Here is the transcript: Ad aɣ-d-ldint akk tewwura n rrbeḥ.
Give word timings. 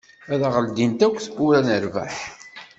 Ad 0.33 0.41
aɣ-d-ldint 0.47 1.05
akk 1.07 1.17
tewwura 1.21 1.59
n 1.65 1.67
rrbeḥ. 1.77 2.15